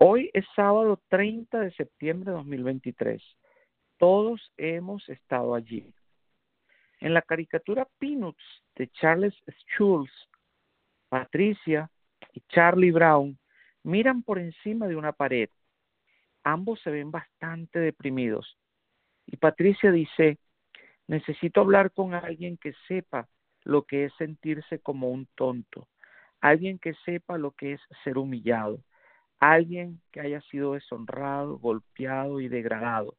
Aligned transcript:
Hoy 0.00 0.30
es 0.32 0.44
sábado 0.54 1.02
30 1.08 1.58
de 1.58 1.72
septiembre 1.72 2.30
de 2.30 2.36
2023. 2.36 3.20
Todos 3.96 4.52
hemos 4.56 5.08
estado 5.08 5.56
allí. 5.56 5.92
En 7.00 7.14
la 7.14 7.22
caricatura 7.22 7.84
Peanuts 7.98 8.44
de 8.76 8.88
Charles 8.90 9.34
Schulz, 9.74 10.12
Patricia 11.08 11.90
y 12.32 12.42
Charlie 12.42 12.92
Brown 12.92 13.36
miran 13.82 14.22
por 14.22 14.38
encima 14.38 14.86
de 14.86 14.94
una 14.94 15.10
pared. 15.10 15.50
Ambos 16.44 16.80
se 16.82 16.92
ven 16.92 17.10
bastante 17.10 17.80
deprimidos. 17.80 18.56
Y 19.26 19.36
Patricia 19.36 19.90
dice, 19.90 20.38
necesito 21.08 21.60
hablar 21.60 21.90
con 21.90 22.14
alguien 22.14 22.56
que 22.56 22.72
sepa 22.86 23.28
lo 23.64 23.82
que 23.82 24.04
es 24.04 24.12
sentirse 24.14 24.78
como 24.78 25.10
un 25.10 25.26
tonto, 25.34 25.88
alguien 26.40 26.78
que 26.78 26.94
sepa 27.04 27.36
lo 27.36 27.50
que 27.50 27.72
es 27.72 27.80
ser 28.04 28.16
humillado, 28.16 28.80
alguien 29.38 30.00
que 30.10 30.20
haya 30.20 30.40
sido 30.42 30.74
deshonrado, 30.74 31.58
golpeado 31.58 32.40
y 32.40 32.48
degradado, 32.48 33.16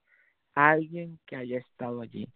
alguien 0.53 1.19
que 1.25 1.35
haya 1.35 1.57
estado 1.57 2.01
allí. 2.01 2.27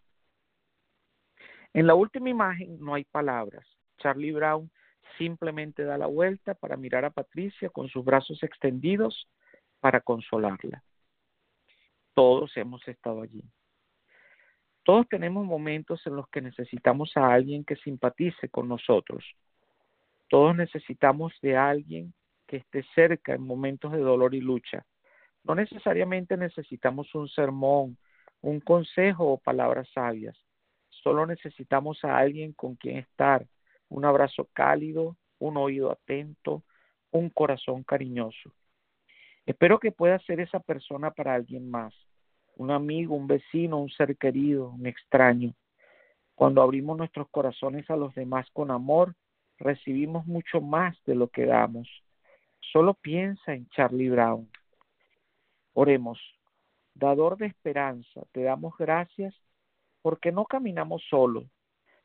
En 1.73 1.87
la 1.87 1.95
última 1.95 2.29
imagen 2.29 2.79
no 2.79 2.93
hay 2.93 3.03
palabras. 3.03 3.65
Charlie 3.97 4.31
Brown 4.31 4.69
simplemente 5.17 5.83
da 5.83 5.97
la 5.97 6.07
vuelta 6.07 6.53
para 6.53 6.77
mirar 6.77 7.05
a 7.05 7.09
Patricia 7.09 7.69
con 7.69 7.89
sus 7.89 8.05
brazos 8.05 8.41
extendidos 8.43 9.27
para 9.79 10.01
consolarla. 10.01 10.83
Todos 12.13 12.55
hemos 12.57 12.87
estado 12.87 13.21
allí. 13.21 13.43
Todos 14.83 15.07
tenemos 15.07 15.45
momentos 15.45 16.05
en 16.05 16.15
los 16.15 16.27
que 16.29 16.41
necesitamos 16.41 17.15
a 17.15 17.33
alguien 17.33 17.63
que 17.63 17.75
simpatice 17.77 18.49
con 18.49 18.67
nosotros. 18.67 19.25
Todos 20.29 20.55
necesitamos 20.55 21.33
de 21.41 21.57
alguien 21.57 22.13
esté 22.57 22.83
cerca 22.95 23.33
en 23.33 23.41
momentos 23.41 23.91
de 23.91 23.99
dolor 23.99 24.35
y 24.35 24.41
lucha. 24.41 24.85
No 25.43 25.55
necesariamente 25.55 26.37
necesitamos 26.37 27.13
un 27.15 27.27
sermón, 27.27 27.97
un 28.41 28.59
consejo 28.59 29.33
o 29.33 29.37
palabras 29.37 29.89
sabias. 29.93 30.37
Solo 30.89 31.25
necesitamos 31.25 32.03
a 32.03 32.17
alguien 32.17 32.53
con 32.53 32.75
quien 32.75 32.97
estar, 32.97 33.45
un 33.89 34.05
abrazo 34.05 34.47
cálido, 34.53 35.17
un 35.39 35.57
oído 35.57 35.91
atento, 35.91 36.63
un 37.11 37.29
corazón 37.29 37.83
cariñoso. 37.83 38.51
Espero 39.45 39.79
que 39.79 39.91
pueda 39.91 40.17
ser 40.19 40.39
esa 40.39 40.59
persona 40.59 41.11
para 41.11 41.33
alguien 41.33 41.69
más, 41.69 41.93
un 42.55 42.71
amigo, 42.71 43.15
un 43.15 43.27
vecino, 43.27 43.79
un 43.79 43.89
ser 43.89 44.15
querido, 44.17 44.69
un 44.69 44.87
extraño. 44.87 45.53
Cuando 46.35 46.61
abrimos 46.61 46.97
nuestros 46.97 47.27
corazones 47.29 47.89
a 47.89 47.97
los 47.97 48.15
demás 48.15 48.47
con 48.53 48.71
amor, 48.71 49.15
recibimos 49.57 50.25
mucho 50.25 50.61
más 50.61 50.97
de 51.05 51.15
lo 51.15 51.27
que 51.27 51.45
damos. 51.45 51.89
Solo 52.73 52.95
piensa 52.95 53.53
en 53.53 53.69
Charlie 53.69 54.09
Brown. 54.09 54.49
Oremos. 55.73 56.19
Dador 56.95 57.37
de 57.37 57.45
esperanza, 57.45 58.23
te 58.31 58.41
damos 58.41 58.75
gracias 58.79 59.35
porque 60.01 60.31
no 60.31 60.45
caminamos 60.45 61.03
solo. 61.07 61.43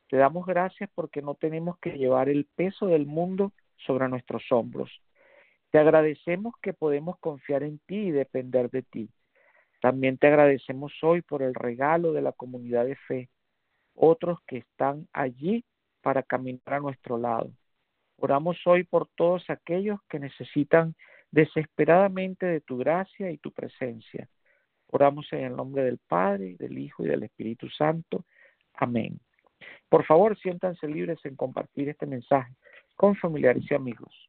Te 0.09 0.19
damos 0.19 0.45
gracias 0.45 0.91
porque 0.95 1.23
no 1.23 1.35
tenemos 1.37 1.79
que 1.79 1.97
llevar 1.97 2.29
el 2.29 2.45
peso 2.55 2.87
del 2.87 3.07
mundo 3.07 3.53
sobre 3.79 4.11
nuestros 4.11 4.45
hombros. 4.51 4.91
Te 5.71 5.79
agradecemos 5.79 6.55
que 6.61 6.75
podemos 6.75 7.19
confiar 7.19 7.63
en 7.63 7.79
ti 7.87 7.97
y 7.97 8.11
depender 8.11 8.71
de 8.71 8.83
ti. 8.83 9.11
También 9.81 10.19
te 10.19 10.27
agradecemos 10.27 10.93
hoy 11.03 11.23
por 11.23 11.43
el 11.43 11.55
regalo 11.55 12.13
de 12.13 12.21
la 12.21 12.33
comunidad 12.33 12.85
de 12.85 12.97
fe, 12.97 13.31
otros 13.95 14.39
que 14.47 14.59
están 14.59 15.09
allí 15.15 15.65
para 16.03 16.23
caminar 16.23 16.75
a 16.75 16.81
nuestro 16.81 17.17
lado. 17.17 17.51
Oramos 18.21 18.59
hoy 18.67 18.85
por 18.85 19.09
todos 19.15 19.49
aquellos 19.49 20.01
que 20.09 20.19
necesitan 20.19 20.95
desesperadamente 21.31 22.47
de 22.47 22.61
tu 22.61 22.77
gracia 22.77 23.31
y 23.31 23.39
tu 23.39 23.53
presencia. 23.53 24.29
Oramos 24.89 25.33
en 25.33 25.45
el 25.45 25.57
nombre 25.57 25.85
del 25.85 25.99
Padre, 25.99 26.57
del 26.59 26.79
Hijo 26.79 27.05
y 27.05 27.09
del 27.09 27.23
Espíritu 27.23 27.69
Santo. 27.69 28.25
Amén. 28.75 29.21
Por 29.89 30.05
favor, 30.05 30.37
siéntanse 30.39 30.89
libres 30.89 31.19
en 31.25 31.37
compartir 31.37 31.89
este 31.89 32.07
mensaje 32.07 32.53
con 32.97 33.15
familiares 33.15 33.65
y 33.71 33.75
amigos. 33.75 34.29